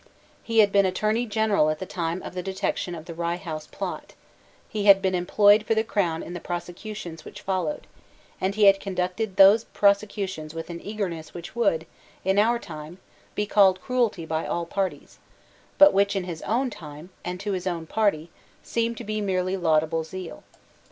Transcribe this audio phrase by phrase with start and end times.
[0.41, 3.67] He had been Attorney General at the time of the detection of the Rye House
[3.67, 4.15] Plot;
[4.67, 7.85] he had been employed for the Crown in the prosecutions which followed;
[8.43, 11.85] and he had conducted those prosecutions with an eagerness which would,
[12.25, 12.97] in our time,
[13.35, 15.19] be called cruelty by all parties,
[15.77, 18.31] but which, in his own time, and to his own party,
[18.63, 20.41] seemed to be merely laudable zeal.